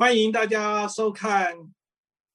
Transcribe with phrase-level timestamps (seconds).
[0.00, 1.54] 欢迎大家收看《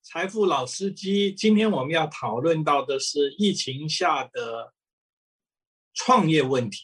[0.04, 1.34] 财富老司机》。
[1.36, 4.72] 今天我们要讨论到的是疫情下的
[5.92, 6.84] 创业问题。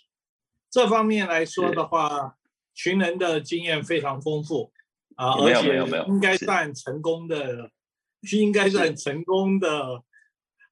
[0.71, 2.35] 这方面来说的话，
[2.73, 4.73] 群人的经验非常丰富
[5.17, 7.69] 啊，而且应该算成功的，
[8.33, 10.01] 应该算成功的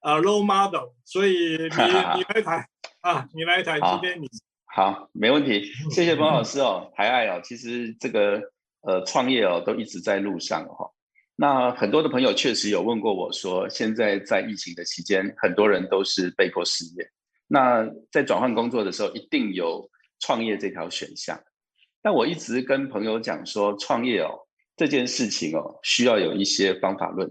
[0.00, 0.88] 啊 role model。
[1.04, 1.68] 所以你
[2.18, 2.68] 你来谈
[3.02, 3.80] 啊，你来谈。
[3.80, 4.26] 今天你
[4.74, 5.70] 好，没问题。
[5.92, 7.40] 谢谢 冯老师哦，抬爱哦。
[7.44, 8.42] 其实这个。
[8.82, 10.90] 呃，创业哦，都一直在路上哈。
[11.36, 17.10] 那很多的朋友确实有问过我说，现在在疫情的期间，很多人都是被迫失业。
[17.46, 21.38] 那在转换工作的时候，一定有创业这条选项。
[22.00, 24.30] 但我一直跟朋友讲说，创业哦
[24.76, 27.30] 这件事情哦，需要有一些方法论。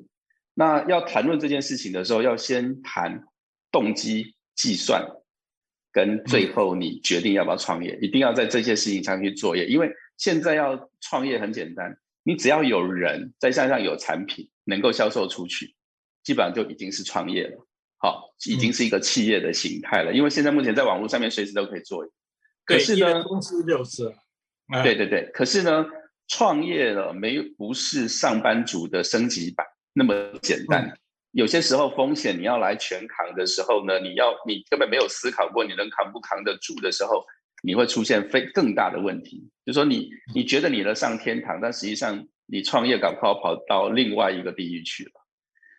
[0.54, 3.23] 那要谈论这件事情的时候，要先谈
[3.71, 5.04] 动机、计算，
[5.91, 9.91] 跟最后你决定要不要创业，一定要在这些事情上去作业，因为。
[10.20, 15.74] 现在要创业很简单，你只要有人在线上有产品能够销售出去，
[16.24, 17.66] 基本上就已经是创业了。
[17.98, 20.13] 好，已经是一个企业的形态了。
[20.13, 22.05] 因为现在目前在网络上面随时都可以做。
[22.66, 24.13] 可是呢，公司就是。
[24.84, 25.85] 对对对，可是呢，
[26.27, 30.93] 创业了没不是上班族的升级版那么简单。
[31.32, 37.26] 有些时候风险你要来全扛的时候呢，你要你根本没有思考过你能扛不扛得住的时候。
[37.62, 45.12] 你会出现非更大的问题，就说你你觉得你能上天堂，但实际上你创业搞不好跑到另外一个地狱去了。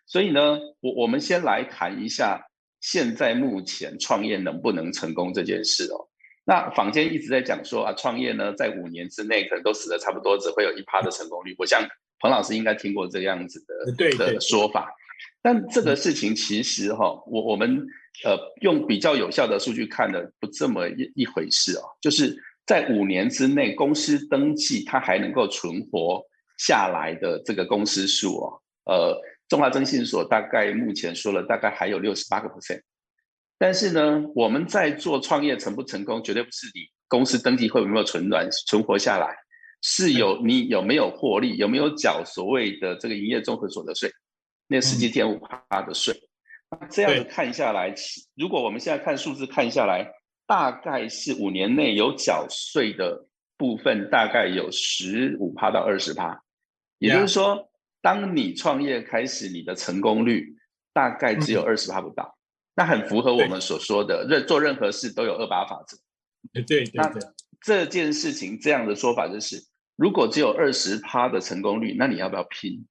[0.05, 2.39] 所以呢，我我们先来谈一下
[2.81, 6.07] 现在目前创业能不能成功这件事哦。
[6.45, 11.55] 那坊间一直在讲说啊，创业呢在五年之内可能都死的差不多，只会有一趴的成功率。
[11.57, 11.81] 我想
[12.19, 14.87] 彭老师应该听过这样子的的说法。
[15.41, 17.87] 但这个事情其实哈，我我们。
[18.23, 26.21] 呃，用比较有效的数据看的不这么一一回事哦，就是在五年之内，公司登记它还能够存活
[26.59, 32.81] 下来的这个公司数哦，呃，中华征信所大概目前说了，大概还有六十八个 percent。
[33.57, 39.35] 但是呢，我们在做创业成不成功，绝对不是你公司登记会有没有存暖存活下来，
[39.81, 44.11] 是有你有没有获利，有没有缴所谓的这个营业综合所得税，
[44.67, 46.13] 那十几点五趴的税。
[46.89, 47.93] 这样子看下来，
[48.35, 50.11] 如果我们现在看数字看下来，
[50.47, 53.27] 大概是五年内有缴税的
[53.57, 56.41] 部分，大概有十五趴到二十趴。
[56.97, 57.69] 也就是说，
[58.01, 60.55] 当你创业开始，你的成功率
[60.93, 62.37] 大概只有二十趴不到。
[62.73, 65.97] 那很符合我们所说的，任做任何事都有二八法则。
[66.63, 67.11] 对，那
[67.61, 69.61] 这件事情这样的说法就是，
[69.97, 72.85] 如果只有二十趴的成功率，那你要不要拼？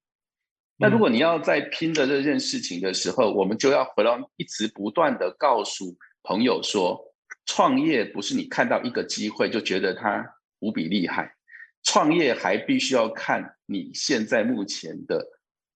[0.81, 6.99] 那如果你要在拼的这件事情的时候，我们就要回到一直不断的告诉朋友说，
[7.45, 10.27] 创业不是你看到一个机会就觉得它
[10.61, 11.35] 无比厉害，
[11.83, 15.23] 创业还必须要看你现在目前的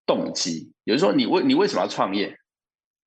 [0.07, 2.35] 动机，也就是说，你为你为什么要创业？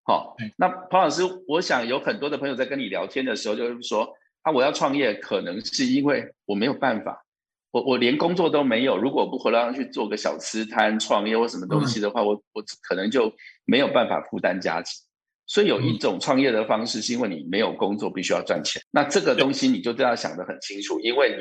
[0.04, 4.08] 好，那庞老师，我想有很多的朋友在跟你聊天的时候，就是说
[4.44, 7.26] 啊，我要创业，可能是因为我没有办法。
[7.72, 13.32] 我我连工作都没有，如果不回来去做个小吃摊创业或什么东西的话，我我可能就
[13.66, 14.92] 没有办法负担家庭。
[15.46, 18.82] 所以有一种创业的方式，是因为你没有工作，必须要赚钱。
[18.92, 21.38] 那这个东西你就都要想得很清楚，因为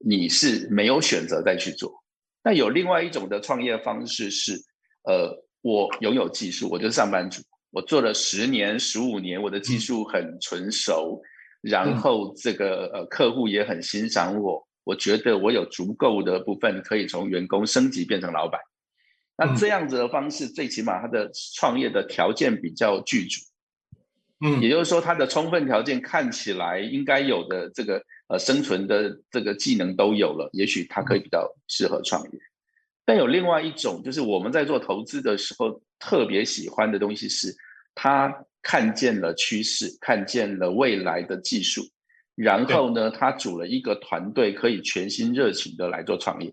[0.00, 1.92] 你你是没有选择再去做。
[2.44, 4.54] 那有另外一种的创业方式是，
[5.04, 11.20] 呃，我拥有技术，我就是上班族，我做了十年、十五年，我的技术很纯熟，
[11.60, 14.64] 然后这个呃客户也很欣赏我。
[14.84, 18.60] 我觉得我有足够的部分可以从员工升级变成老板，
[19.36, 23.40] 那这样子的方式，最起码他的创业的条件比较具足，
[24.40, 32.30] 嗯，也就是说他的充分条件看起来应该有的这个呃生存的这个技能都有了，也许他可以比较适合创业。
[33.04, 37.54] 但有另外一种，就是我们在做投资的时候特别喜欢的东西是，
[37.94, 41.82] 他看见了趋势，看见了未来的技术。
[42.34, 46.52] 然后呢，他组了一个团队，可以全心热情的来做创业。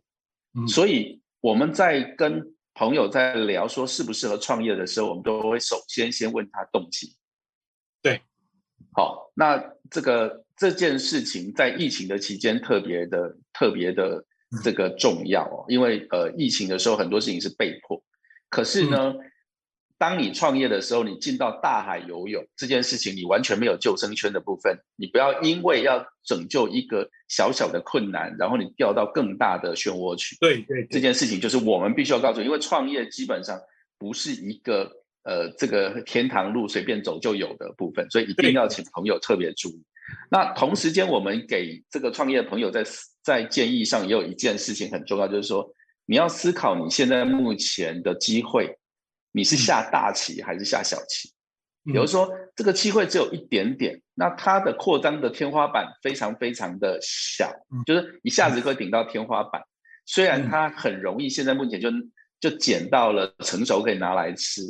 [0.68, 7.16] 所以我们在跟朋友在聊说适不适合创业的时候，我们都会首先先问他动机。
[8.02, 8.22] 对，
[8.94, 14.24] 好，那这个这件事情在疫情的期间特别的特别的
[14.64, 18.04] 这个重要哦，因为呃疫情的时候很多事情是被迫，
[18.50, 19.14] 可是呢。
[20.00, 24.76] 当你创业的时候，你进到大海游泳这件事情，你完全没有救生圈的部分。
[24.96, 30.38] 你不要因为要拯救一个小小的困难，然后你掉到更大的漩涡去。
[30.40, 33.60] 对对，这件事情就是我们必须要告诉，因为创业基本上
[33.98, 34.90] 不是一个
[35.24, 39.84] 呃这个天堂路随便走就有的部分，所以一定要请朋友特别注意。
[40.32, 42.86] 那同时间，我们给这个创业的朋友在
[43.22, 45.70] 在建议上也有一件事情很重要，就是说
[46.06, 48.79] 你要思考你现在目前的机会，
[49.40, 51.32] 你是下大棋还是下小棋？
[51.86, 57.50] 比如说这个机会只有一点点，那它的扩张的天花板非常非常的小，
[57.86, 59.64] 就是一下子会顶到天花板。
[60.06, 61.90] 虽然它很容易，现在目前就
[62.42, 64.62] 就捡到了成熟可以拿来吃，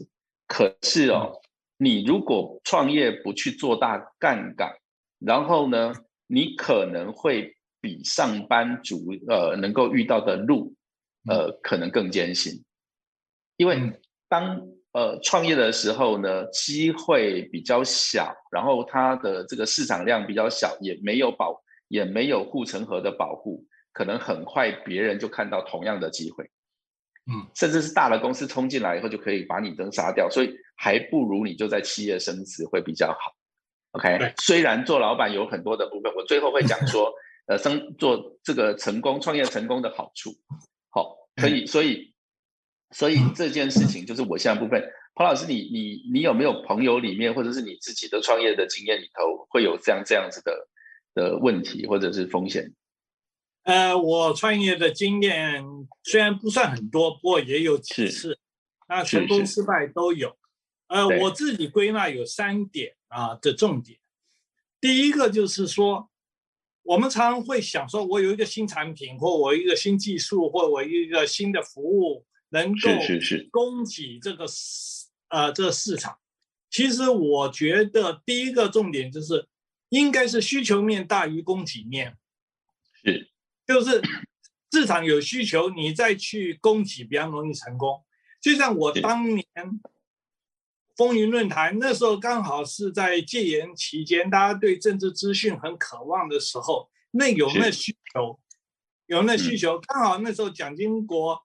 [0.48, 1.42] 可是哦，
[1.78, 4.72] 你如果创业不去做大杠杆，
[5.18, 5.92] 然后呢，
[6.28, 10.76] 你可能会比上班族呃能够遇到的路。
[11.28, 12.64] 呃，可能更艰辛，
[13.58, 13.92] 因为
[14.30, 14.62] 当
[14.94, 26.46] 呃创业的时候呢，机会比较小，然后它的这个市场量比较小，也没有保，也没有护城河的保护，可能很快别人就看到同样的机会，
[27.26, 33.36] 嗯，甚至是大的公司冲进来以后就可以把你灯杀掉，所以还不如你就在企业升职会比较好。
[33.94, 37.12] OK，虽然做老板有很多的部分，我最后会讲 说，
[37.48, 40.30] 呃，生做这个成功创业成功的好处。
[40.92, 42.14] 好，所以，所以，
[42.92, 44.84] 所以这件事情就是我现在部分。
[45.16, 50.68] 彭老师，你你你有没有朋友里面，或者是你自己的创业的经验里头，会有这样这样子的
[51.14, 52.74] 的问题或者是风险？
[53.64, 55.64] 呃，我创业的经验
[56.04, 58.40] 虽然不算很多，不过也有几次，
[58.88, 60.38] 那成功失败都有。
[60.88, 64.00] 呃，我自己归纳有三点啊的重点。
[64.80, 66.10] 第一个就是说。
[66.84, 72.90] 我们常常会想说，我有一个新产品，或我一个新技术，或我一个新的服务，能够
[73.52, 76.20] 供给这个市呃这个市场。
[76.70, 79.48] 其实我觉得第一个重点就是，
[79.90, 82.18] 应该是需求面大于供给面。
[83.04, 83.30] 是，
[83.66, 84.02] 就是
[84.72, 88.04] 市场有需求，你再去供给比较容易成功。
[88.42, 89.46] 就像我当年。
[90.98, 98.38] 风云论坛那时候刚好是在戒严期间，大家对政治资讯很渴望的时候，那有那需求，
[99.06, 101.42] 有那需求，刚好那时候蒋经国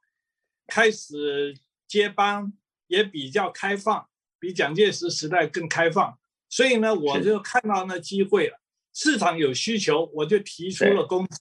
[0.67, 1.57] 开始
[1.87, 2.53] 接班，
[2.87, 4.09] 也比较开放，
[4.39, 6.19] 比蒋介石时代更开放，
[6.49, 8.61] 所以呢，我就看到那机会了，
[8.93, 11.37] 市场有需求，我就提出了供给，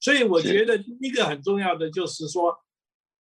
[0.00, 2.64] 所以我觉得一个很重要的就是说，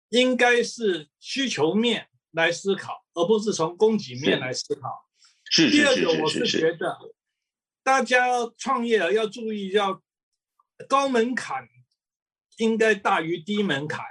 [0.10, 3.04] 应该是需求面来思考。
[3.18, 5.08] 而不是从供给面来思考。
[5.46, 6.98] 是第二个，我是觉得
[7.82, 8.28] 大家
[8.58, 10.04] 创业要注意，要
[10.90, 11.66] 高门槛
[12.58, 14.04] 应该大于低门槛。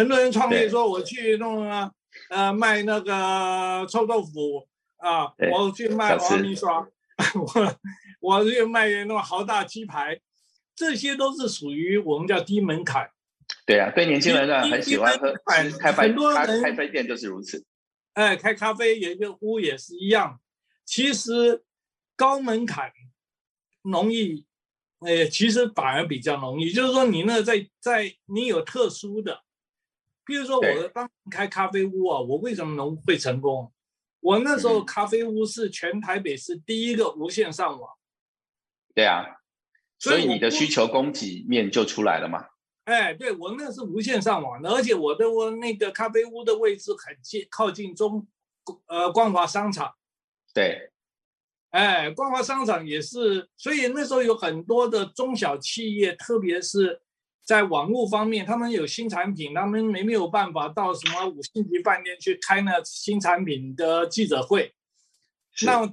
[0.00, 1.90] 很多人创业说，我去弄啊，
[2.30, 4.66] 呃，卖那个臭豆腐
[4.96, 6.80] 啊，我去卖黄米刷，
[7.36, 7.76] 我
[8.20, 10.18] 我去卖那种豪大鸡排，
[10.74, 13.10] 这些都是属于我们叫低门槛。
[13.66, 17.62] 对啊，对年轻人呢，很喜欢喝开开饭开开饭店就是如此。
[18.14, 20.40] 哎，开咖啡也跟屋也是一样。
[20.86, 21.62] 其实
[22.16, 22.90] 高门槛
[23.82, 24.46] 容易，
[25.00, 26.72] 哎，其实反而比较容易。
[26.72, 29.42] 就是说，你那在在你有特殊的，
[30.30, 33.72] 比如说我当开咖啡屋啊，我为什么能会成功？
[34.20, 37.90] 我那时候咖啡屋是全台北市第一个无线上网。
[38.94, 39.26] 对啊，
[39.98, 42.46] 所以你的需求供给面就出来了嘛。
[42.84, 48.24] 哎，对我那是无线上网的，而且我的我那个咖啡屋的位置很近，靠近中，
[48.86, 49.92] 呃，光华商场。
[50.54, 50.92] 对，
[51.70, 57.02] 哎，光华商场也是，所以那时候有很多的中小企业，特别是
[57.50, 64.72] 在网络方面，他们有新产品，他们没没有办法到什么五星级饭店去开那新产品的记者会，
[65.62, 65.92] 那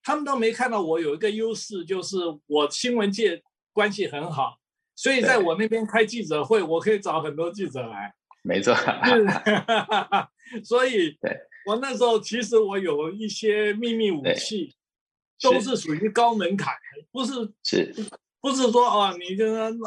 [0.00, 3.42] 他们都没看到我有一个优势，就是我新闻界
[3.72, 4.60] 关系很好。
[4.94, 8.14] 所以在我那边开记者会，我可以找很多记者来。
[8.44, 8.72] 没错。
[10.62, 11.18] 所以，
[11.66, 14.72] 我那时候其实我有一些秘密武器，
[15.42, 16.72] 都是属于高门槛，
[17.10, 17.32] 不是
[17.64, 17.92] 是，
[18.44, 19.78] 不是说啊，你就弄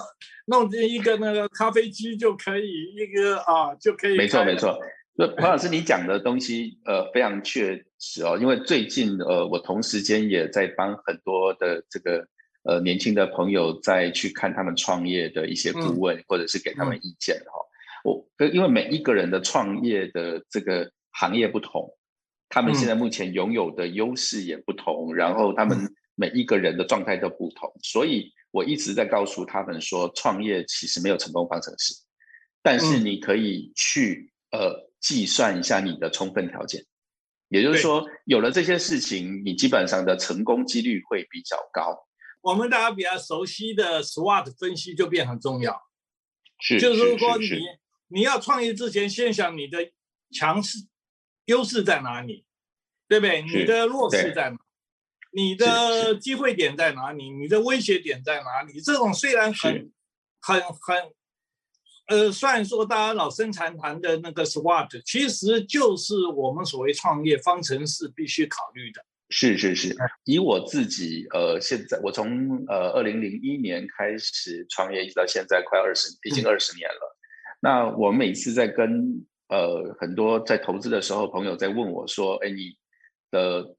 [0.48, 4.18] 弄进一个那个咖啡机就可以一个啊就可以。
[4.18, 4.76] 没错没错。
[5.14, 12.28] 那彭老师你讲的东西呃非常确实哦，因为最近呃我同时间也在帮很多的这个。
[12.64, 17.54] 呃，年轻的朋友在去看他们创业的一些顾问，或者是给他们意见哈。
[18.04, 21.90] 我因为每一个人的创业的这个行业不同，
[22.50, 25.78] 他们现在目前拥有的优势也不同，然后他们
[26.20, 31.94] 每一个人的状态都不同，所以我一直在告诉他们说，创业其实没有成功方程式，
[32.64, 36.84] 但是你可以去呃计算一下你的充分条件，
[37.50, 41.96] 也就是说，有了这些事情，你基本上的成功几率会比较高。
[42.42, 45.80] 我们大家比较熟悉的 SWOT 分析就变很重要，
[46.60, 47.62] 是，就是说你
[48.08, 49.92] 你要创业之前，先想你的
[50.32, 50.80] 强势
[51.46, 52.44] 优势在哪里，
[53.08, 53.44] 对不对？
[53.44, 54.58] 你的弱势在哪？
[55.38, 57.30] 你的机会点在哪里？
[57.30, 58.82] 你的威胁点在哪里？
[58.82, 59.92] 这种虽然很
[60.42, 60.98] 很很
[62.08, 69.06] 呃，虽然说大家老生常谈的那个 SWOT，其实就是我们所谓创业方程式必须考虑的。
[69.30, 77.18] 是是是，以我自己呃，现在我从呃二零零一年开始创业，一直到现在快二十，已经二十年了。
[77.60, 82.76] 那我每次在跟呃很多在投资的时候，朋友在问我说：“哎，你
[83.30, 83.76] 的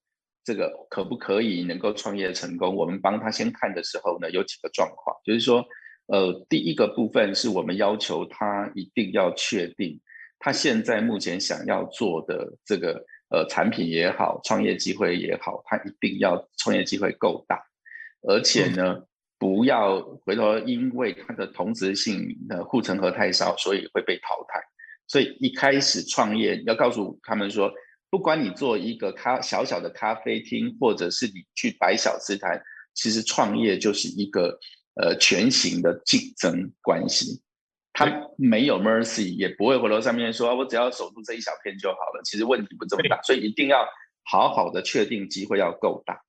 [0.48, 5.62] 这个可不可以能够创业成功？”我们帮他先看的时候呢，有几个状况，就是说，
[6.06, 10.00] 呃，第一个部分是我们要求他一定要确定
[10.38, 13.04] 他现在目前想要做的这个。
[13.30, 17.60] 呃，产品也好，创业机会也好，他一定要创业机会够大，
[18.22, 19.02] 而且呢，
[19.38, 24.58] 不要回头因为它的同质性的护城河太少，所以会被淘汰。
[25.06, 27.70] 所以一开始创业要告诉他们说，
[28.10, 32.62] 不管你做一个咖小小的咖啡厅，或者是你去摆小吃摊，
[32.94, 34.58] 其实创业就是一个
[34.94, 37.42] 呃全形的竞争关系。
[37.92, 42.22] 他没有 mercy，也不会回头上面说，我只要守住这一小片就好了。
[42.24, 43.84] 其实问题不这么大，所以一定要
[44.24, 46.20] 好好的确定机会要够大。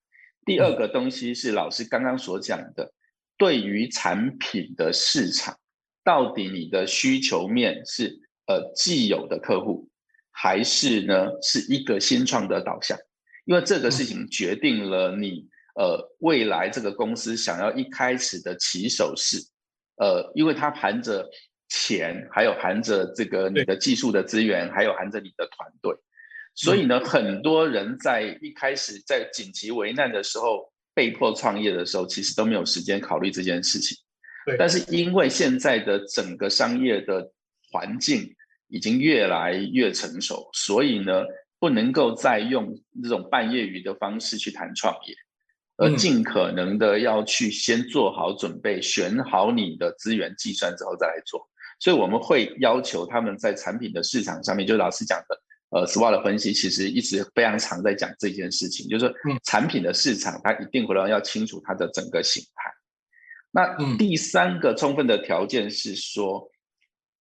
[0.45, 2.91] 第二个东西是老师刚刚所讲的，
[3.37, 5.59] 对于产品的市场，
[6.03, 9.88] 到底你的需求面是呃既有的客户，
[10.31, 12.97] 还是呢是一个新创的导向？
[13.45, 19.37] 因为这个事情决定了你呃未来这个公司想要一开始的起手式，
[19.97, 21.29] 呃，因为它含着。
[21.71, 25.95] 钱还有含着这个你的技术的资源，还有含着你的团队，
[26.55, 33.95] 所以呢，很多人在一开始在紧急危难的时候被迫创业的时候，其实都没有时间考虑这件事情。
[34.47, 37.31] 对，但是因为现在的整个商业的
[37.71, 38.35] 环境
[38.69, 41.25] 已经越来越成熟，所以呢，
[41.59, 42.73] 不能够再用
[43.03, 45.15] 这种半业余的方式去谈创业，
[45.77, 51.47] 而尽可能的要去先做好准备，选好你的资源计算之后再来做。
[51.79, 62.71] 所以我们会要求他们在产品的市场上面，就老师讲的，呃，SWOT 的分析其实一直非常常在讲这件事情，就是说，产品的市场它一定会要清楚它的整个形态。
[63.51, 66.47] 那第三个充分的条件是说，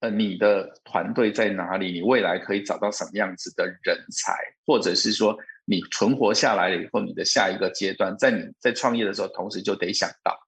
[0.01, 1.93] 呃，你的团队在哪里？
[1.93, 4.33] 你未来可以找到什么样子的人才，
[4.67, 10.39] 或者是说，你存活下来了以后，你的下一个阶段，在你在创业的时候，同时就得想到，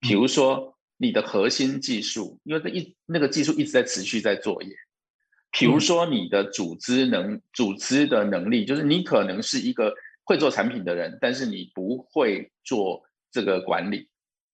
[0.00, 0.76] 比如说。
[0.98, 4.68] 你的核心技术，因为这一那个技术一直在持续在作业。
[5.50, 9.92] 比如说你的组织能组织的能力，就是你可能是一个
[10.22, 14.08] 会做产品的人，但是你不会做这个管理，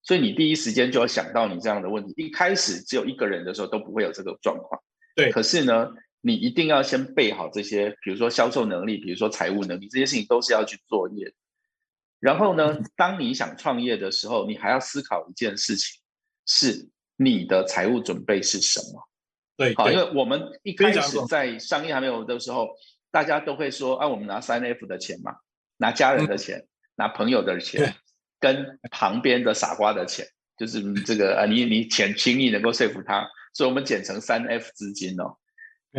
[0.09, 2.15] 所以你第一时间就要想到你这样的问题。
[2.17, 4.81] 一开始只有一个人的时候都不会有这个状况。
[5.15, 5.91] 对，可是呢，
[6.23, 11.31] 你一定要先备好这些，比如说销售能力，比如说财务能力，这些事情都是要去作业。
[12.21, 16.01] 然后呢，当你想创业的时候，你还要思考一件事情。
[16.51, 19.07] 是你的财务准备是什么？
[19.59, 22.71] 对，好，因为我们一开始在商业还没有的时候，
[23.11, 25.37] 大家都会说啊，我们拿三 F 的钱嘛，
[25.77, 27.95] 拿家人的钱，拿朋友的钱，
[28.39, 30.27] 跟旁边的傻瓜的钱，
[30.59, 35.37] 就是 这个啊，你你钱轻易能够说服他，所以我们简称三 F 资金哦。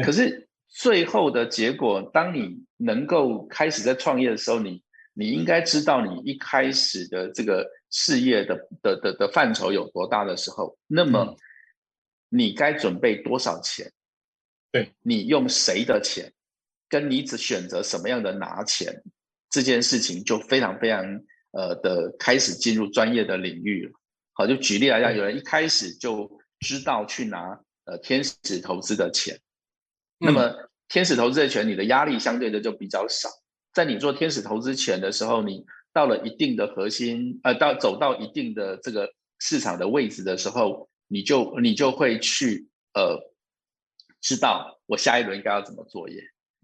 [0.03, 7.67] 可是最后的结果，当你能够开始在创业的时候，你你应该知道，你一开始的这个。
[7.91, 11.35] 事业的的的的范畴有多大的时候，那么
[12.29, 13.91] 你该准备多少钱？
[14.71, 16.31] 对你用谁的钱，
[16.87, 19.01] 跟你只选择什么样的拿钱，
[19.49, 21.03] 这件事情就非常非常
[21.51, 23.91] 呃的开始进入专业的领域了。
[24.33, 26.29] 好，就举例来讲，有人一开始就
[26.59, 29.39] 知道去拿呃天使投资的钱，
[30.17, 30.53] 那么
[30.87, 33.29] 天使投资的钱，你的压力相对的就比较少。
[33.73, 43.19] 在你做天使投资钱的时候，你到了一定的核心，呃，到走到一定的这个市场的位置的时候，你就你就会去呃，
[44.21, 46.21] 知道我下一轮应该要怎么作业。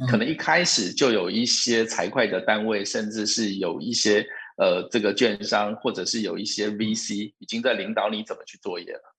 [0.10, 4.26] 可能一开始就有一些财会的单位，甚至是有一些
[4.58, 9.16] 呃这个券商，或者是有一些 VC 已经在领导你怎么去作业了。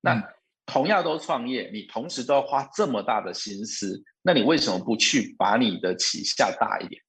[0.00, 0.22] 那
[0.66, 7.02] 同样都创业，你同时都要花这么大的心思，那你为什么不去把你的旗下大一点？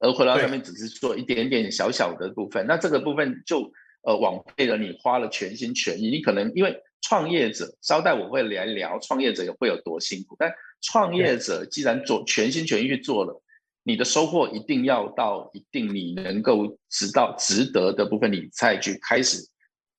[0.00, 3.70] 而回到上面只是做一点点小小的部分，那这个部分就
[4.02, 6.10] 呃枉费了你花了全心全意。
[6.10, 10.34] 你可能因为创业者，稍待我会来聊创业者也会有多辛苦。
[10.38, 10.52] 但
[10.82, 13.42] 创业者既然做全心全意去做了，
[13.84, 19.38] 你的收获一定要到一定你能够值到值得的部分，你再去开始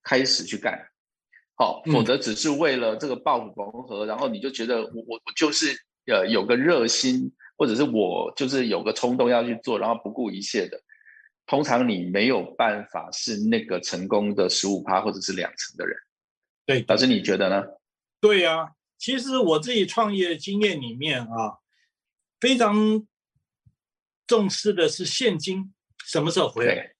[0.03, 0.77] 开始去干。
[1.55, 5.73] 好，否则只是为了这个报复缝合，然后你就觉得我我我就是
[6.07, 7.31] 呃有个热心。
[7.57, 10.77] 或者是我就是有个冲动要去做，然后不顾一切的，
[11.45, 15.95] 通常你没有办法是那个成功的十五趴或者是两成的人。
[16.65, 17.63] 对，老师你觉得呢？
[18.19, 21.59] 对呀，其实我自己创业经验里面啊，
[22.41, 22.75] 非常
[24.27, 25.73] 重视的是现金
[26.05, 26.95] 什么时候回来。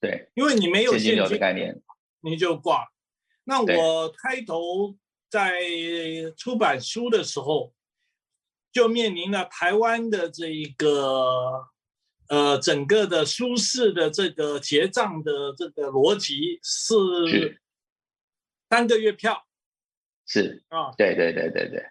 [0.00, 1.80] 对，因为你没有现金流的概念，
[2.20, 2.88] 你就挂了。
[3.44, 4.96] 那我开头
[5.30, 5.60] 在
[6.36, 7.72] 出版书的时候，
[8.72, 11.66] 就面临了台湾的这一个
[12.28, 16.94] 呃整个的舒适的这个结账的这个逻辑是
[17.28, 17.62] 是。
[18.68, 19.46] 单个月票。
[20.26, 21.86] 是，啊，对对对对对，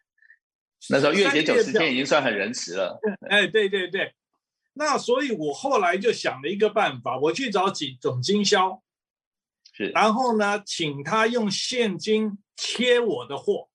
[0.89, 2.99] 那时候月结九十天已经算很仁慈了。
[3.29, 4.13] 哎，对对对，
[4.75, 8.83] 那所以我后来就想了一个办法，我去找几总经销，
[9.73, 13.69] 是，然后呢，请他用现金切我的货。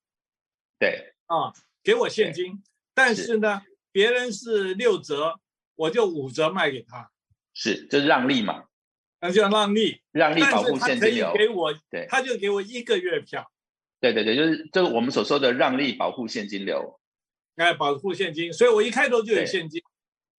[0.78, 1.14] 对。
[1.26, 1.54] 啊，
[1.85, 2.61] 给我现金，
[2.92, 5.38] 但是是呢，别人是六折，
[5.76, 7.09] 我就五折卖给他，
[7.54, 8.64] 是，就是让利嘛，
[9.21, 11.33] 那就让利，让利保护现金流。
[11.33, 13.49] 给我，对他就给我一个月票，
[14.00, 16.99] 对对对，就是就是我们所说的让利保护现金流。
[17.54, 19.80] 哎保护现金，所以我一开头就有现金，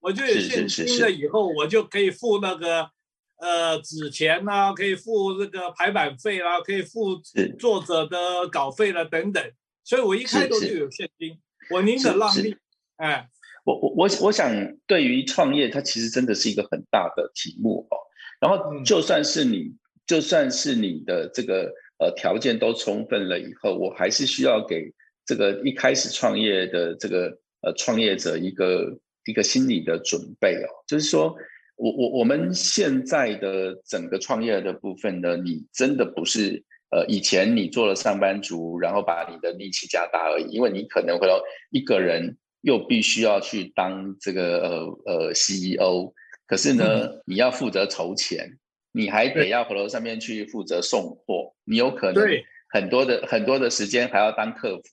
[0.02, 2.90] 我就有现金了以后，我就可以付那个
[3.38, 7.16] 呃纸钱啦、可以付这个排版费啦，可以付
[7.58, 9.44] 作者的稿费了等等，
[9.84, 11.40] 所以我一开头就有现金，
[11.70, 12.56] 我宁可让利，
[12.98, 13.30] 哎，
[13.64, 14.52] 我我我我想，
[14.88, 17.98] 对于创业，它其实真的是一个很大的题目哦。
[18.40, 18.84] 然后，嗯。
[18.84, 19.72] 就算是你，
[20.08, 24.92] 就算是你的这个呃条件都充分了以后，我还是需要给
[25.28, 30.70] 这个一开始创业的这个呃创业者一个一个心理的准备哦。
[30.88, 31.36] 就是说
[31.76, 42.38] 我我我们现在的整个创业的部分呢，你真的不是呃以前你做了上班族，然后把你的力气加大而已，因为你可能会要一个人。
[42.64, 46.14] 又必须要去当这个呃呃 CEO，
[46.46, 48.60] 可是呢，你要负责筹钱，
[48.92, 54.84] 你还得要回头上面去负责送货，你有可能对很多的很多的时间还要当客服，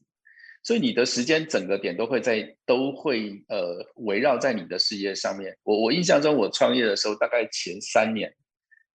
[0.69, 5.57] 所以你的时间整个点都会在都会呃围绕在你的事业上面。
[5.63, 8.31] 我我印象中，我创业的时候大概前三年，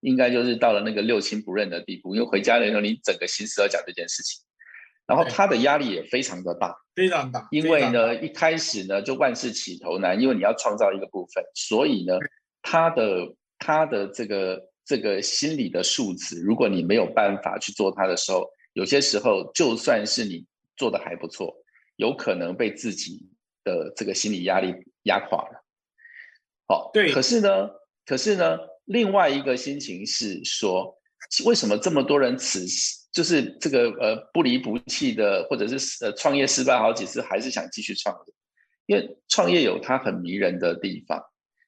[0.01, 4.39] 应该就是到了那个六亲不认的地步，因为回家的时候你整个心思要讲这件事情，
[5.07, 6.75] 然后他的压力也非常的大。
[6.93, 12.19] 非常大，因为呢，一开始呢就万事起头难，因为你要创造一个部分，所以呢，
[12.61, 20.45] 他的他的这个这个心理的数值，如果你没有办法去做它的时候，有些时候就算是你
[20.77, 21.51] 做的还不错，
[21.95, 23.29] 有可能被自己
[23.63, 25.63] 的这个心理压力压垮了。
[26.67, 27.69] 好，对可是呢，
[28.05, 30.97] 可是呢，另外一个心情是说，
[31.45, 32.65] 为什么这么多人此
[33.11, 38.33] 就是这个呃不离不弃的，或者是呃创业失败好几次，还是想继续创业？
[38.85, 41.23] 因为创业有它很迷人的地方。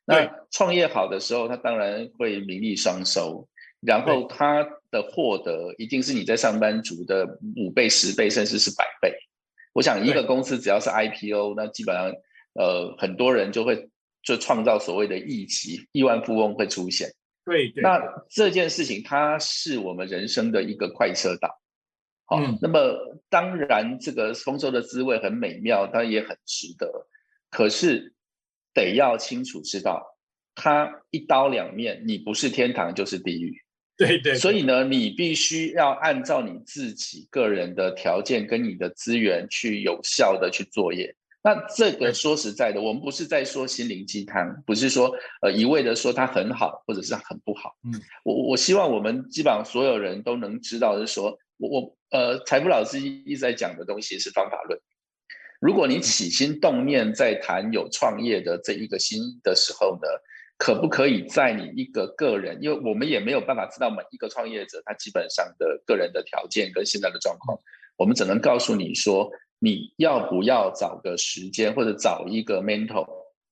[0.05, 3.47] 那创业好的时候，它当然会名利双收，
[3.79, 9.11] 然后它的获得一定是你在上班族的五倍、十倍，甚至是百倍。
[9.75, 12.09] 我想一个公司只要是 IPO，那基本上
[12.53, 13.89] 呃很多人就会
[14.23, 17.09] 就创造所谓的亿级亿万富翁会出现。
[17.43, 21.61] 对对，那这件事情，它是我们人生的一个快车道。
[22.23, 27.07] 好，嗯那么当然，这个丰收的滋味很美妙，它也很值得。
[27.51, 28.13] 可是
[28.73, 30.17] 得要清楚知道，
[30.55, 33.61] 它一刀两面，你不是天堂就是地狱。
[33.97, 41.15] 对对，所以呢，你必须要按照你自己个人的条件跟你的资源去有效的去作业。
[41.41, 47.75] 那这个对说实在的，我们不是在说心灵鸡汤，不是说呃一味的说它很好或者是很不好。
[47.83, 54.79] 嗯，我我希望我们基本上所有人都能知道，是说我我呃财富老师一直在讲的东西是方法论。
[55.61, 60.07] 如果你起心动念在谈有创业的这一个心的时候呢，
[60.57, 67.59] 可不可以在你一个个人，因为我们也没有办法知道每一个创业者他基本上的个人的条件跟现在的状况，
[67.97, 73.05] 我们只能告诉你说，你要不要找个时间，或者找一个 mentor，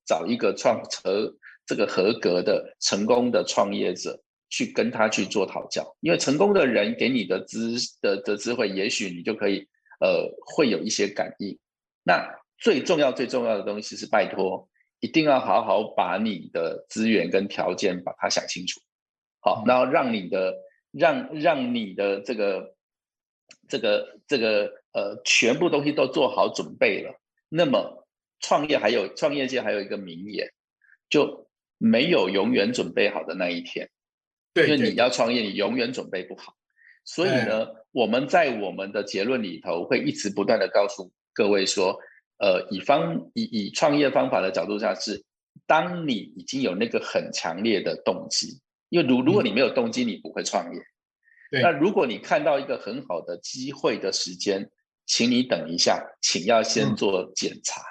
[0.06, 1.30] 找一个创合
[1.66, 9.58] 这个合格的成功的创业者去跟他去做讨教，因为成功的人给你的知的的智慧，也许你就可以
[10.00, 11.58] 呃会有一些感应。
[12.02, 12.26] 那
[12.58, 14.66] 最重要最重要的东西是拜托。
[15.00, 18.80] 一定要好好把你的资源跟条件把它想清楚，
[19.40, 20.54] 好，然后让你的
[20.90, 22.74] 让让你的这个
[23.68, 28.06] 这个这个呃全部东西都做好准备了，那么
[28.40, 30.50] 创业还有创业界还有一个名言，
[31.10, 33.90] 就没有永远准备好的那一天，
[34.54, 36.54] 对，因为你要创业，你永远准备不好，
[37.04, 42.00] 所以呢，我们在我们的结论里头会一直不断的告诉各位说。
[42.38, 45.24] 呃，以方以以创业方法的角度下是，
[45.66, 50.80] 当你已经有那个很强烈的动机，因为如如果你没有动机，你不会创业。
[51.50, 51.62] 对。
[51.62, 54.68] 那如果你看到一个很好的机会的时间，
[55.06, 57.82] 请你等一下，请要先做检查，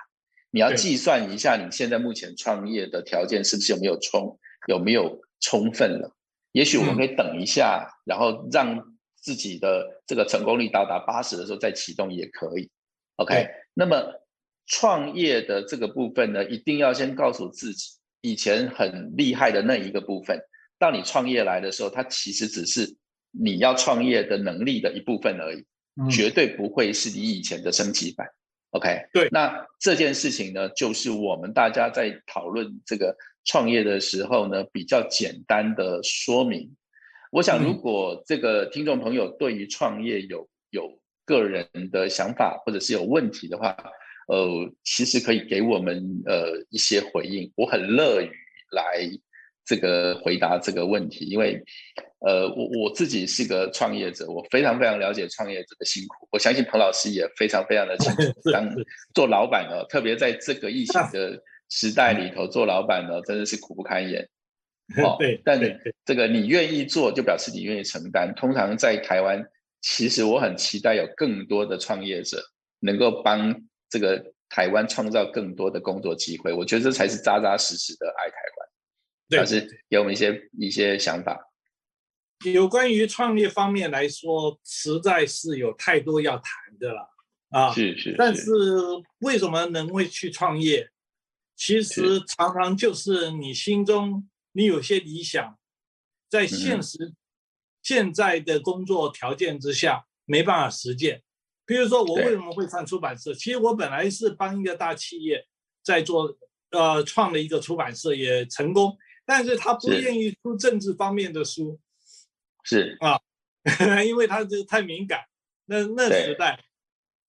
[0.51, 6.15] 你要计算一下你现在目前创业的条件是不是有没有充有没有充分了。
[6.51, 8.79] 也许我们可以等一下，然后让
[9.15, 12.69] 自己的这个成功率到达八十的时候再启动也可以。
[13.15, 14.03] OK，那么
[14.65, 20.39] 创业的这个部分呢，一定要先告诉自己，以前很厉害的那一个部分，
[20.79, 22.95] 到你创业来的时候，它其实只是
[23.31, 25.65] 你要创业的能力的一部分而已，
[26.09, 28.27] 绝对不会是你以前的升级版。
[28.71, 33.15] OK，对，那这件事情呢，就是我们大家在讨论这个。
[33.45, 36.73] 创业的时候呢，比较简单的说明。
[37.29, 43.75] 我想，如果这个听众朋友对于创业有有个人的想法，或者是有问题的话，
[44.27, 47.51] 呃，其实可以给我们呃一些回应。
[47.55, 48.29] 我很乐于
[48.71, 49.09] 来
[49.65, 51.61] 这个回答这个问题，因为
[52.19, 56.27] 呃，我我自己是个创业者，我非常非常了解创业者的辛苦。
[56.31, 58.69] 我相信彭老师也非常非常的 清楚，当
[59.13, 61.41] 做老板呢，特别在这个疫情的。
[61.69, 64.29] 时代里头做老板呢，真的是苦不堪言。
[65.03, 65.59] 哦，对，但
[66.05, 68.31] 这个你愿意做，就表示你愿意承担。
[68.35, 69.43] 通常在台湾，
[69.81, 72.39] 其实我很期待有更多的创业者
[72.79, 73.59] 能够帮
[73.93, 76.51] 这个台湾创造更多的工作机会。
[76.51, 78.67] 我觉得这才是扎扎实实的爱台湾。
[79.29, 81.39] 对，是给我们一些一些想法。
[82.43, 87.07] 有关于创业方面来说，实在是有太多要谈的了
[87.49, 87.71] 啊。
[87.71, 88.15] 是是。
[88.17, 88.51] 但是
[89.19, 90.89] 为什么能会去创业？
[91.55, 95.55] 其实常常就是你心中你有些理想，
[96.27, 97.13] 在现实
[97.83, 101.21] 现在的工作条件之下没办法实践。
[101.65, 103.33] 比如说我为什么会上出版社？
[103.33, 105.45] 其实我本来是帮一个大企业
[105.81, 106.37] 在做，
[106.71, 111.79] 呃，创了一个出版社也成功，但是他不愿意出政治方面的书，
[112.63, 113.19] 是啊，
[114.05, 115.21] 因为他这太敏感，
[115.65, 116.63] 那那时代，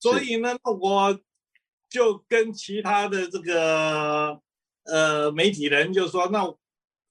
[0.01, 1.21] 所以呢，我。
[1.91, 4.41] 就跟其他的这个
[4.83, 6.43] 呃媒体人就说，那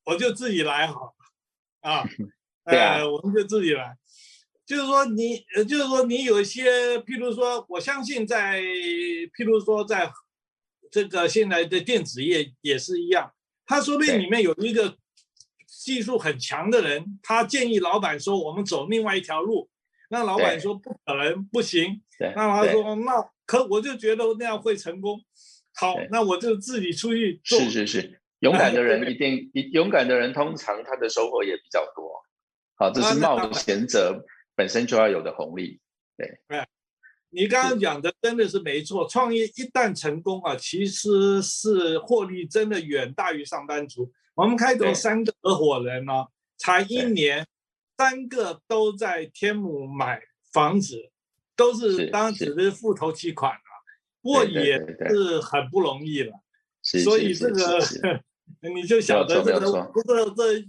[0.04, 1.16] 我就自己来好
[1.80, 2.04] 啊，
[2.66, 3.98] 呃，我们就自己来。
[4.66, 10.12] 就是说你，呃，就是说你有一些，譬如说，我相信在，譬如说在
[10.92, 13.34] 这个现在的电子业也是一样，
[13.66, 14.98] 他说不定里面有一个
[15.68, 19.70] 技术很强的人，他建议老板说我们走另外一条路，
[20.10, 22.02] 那老板说不可能，不行。
[22.20, 23.30] 那他说那。
[23.46, 25.20] 可我就觉得那样会成功，
[25.76, 27.60] 好，那我就自己出去做。
[27.60, 32.10] 是是是，勇敢的 人一定，勇敢的人通常他的收获也比较多。
[32.76, 34.24] 好，这是冒险者
[34.56, 35.80] 本身就要有的红利。
[36.18, 36.68] 对，哎，
[37.30, 39.08] 你刚刚讲的真的是没错。
[39.08, 44.12] 创业一旦成功啊，其实是获利真的远大于上班族。
[44.36, 47.46] 我们开头三个合伙人呢，才一年，
[47.98, 51.10] 三个都在天母买房子。
[51.56, 53.72] 都是当时的付头期款啊，
[54.24, 54.76] 不过也
[55.08, 56.34] 是很不容易了。
[56.82, 57.80] 所以这个
[58.74, 60.68] 你就晓得这个不是这，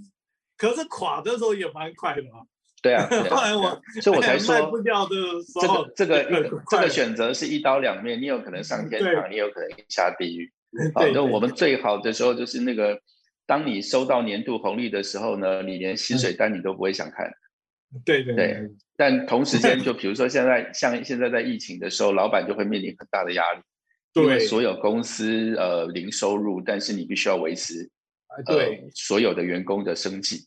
[0.58, 2.44] 可是垮的时候也蛮快的啊。
[2.84, 5.16] 对啊，后来我所以我才说不掉的，
[5.56, 10.52] 这个这个这个选择是一刀两面，你有可能上天堂，你有可能下地狱。
[10.94, 13.00] 好，那我们最好的时候就是那个，
[13.46, 17.32] 当你收到年度红利的时候呢，你连薪水单你都不会想看。
[18.04, 18.70] 对对对。
[18.98, 23.60] 但同时间，就 比如说现在像现在在疫情的时候，老板就会面临很大的压力，
[24.12, 27.88] 因为所有公司呃零收入，但是你必须要维持
[28.44, 30.44] 对所有的员工的生计。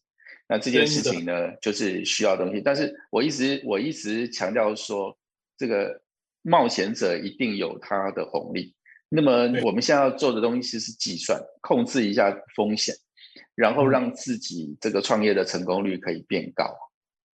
[0.48, 2.62] 那这件事情呢，就是需要东西。
[2.62, 5.18] 但是我一直我一直强调说，
[5.58, 6.02] 这个
[6.42, 8.74] 冒险者一定有他的红利。
[9.10, 12.96] 那么我们现在要做的东西其实是计算，控制一下风险，
[13.56, 16.76] 然后让自己这个创业的成功率可以变高。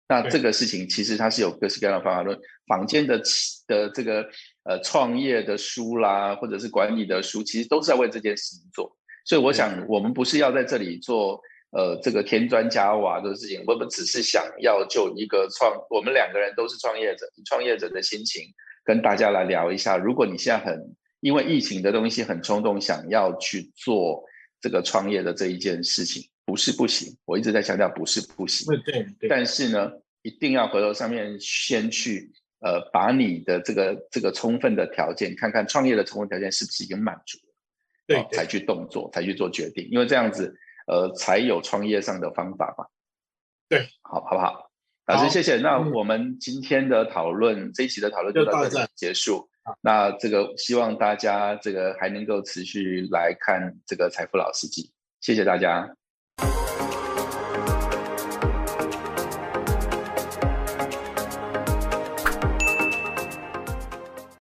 [0.09, 3.18] 那这个事情其实它是有各式各样的方法论，坊间的
[3.66, 4.29] 的这个
[4.64, 8.94] 呃创业的书啦，或者是管理的书，其实都是在为这件事情做。
[9.25, 11.40] 所以我想，我们不是要在这里做
[11.72, 18.44] 呃这个添砖加瓦的事情，我们只是想要就一个创，我们两个人都是创业者，以创业者的心情
[18.85, 19.96] 跟大家来聊一下。
[19.96, 24.24] 如果你现在很因为疫情的东西很冲动，想要去做
[24.61, 26.28] 这个创业的这一件事情。
[26.44, 28.66] 不是不行，我一直在强调不是不行。
[28.85, 29.28] 对对。
[29.28, 37.54] 但是呢，一定要回头上面先去呃，把你的这个这个充分的条件，看看创业的充分条件是不是已经满足了，
[38.08, 39.88] 对，才去动作，才去做决定。
[39.92, 40.52] 因为这样子，
[40.92, 42.85] 呃，才有创业上的方法嘛。
[43.66, 44.70] 对，好，好不好？
[45.07, 45.57] 老师，谢谢。
[45.57, 49.48] 那我们今天的讨论，这一期的讨论就到这里结束。
[49.81, 55.88] 那这个希望大家这个还能够持续来看这个财富老司机，谢谢大家。